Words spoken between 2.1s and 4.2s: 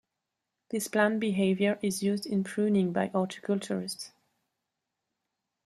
in pruning by horticulturists.